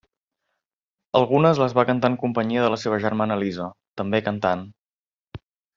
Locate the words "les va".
1.65-1.85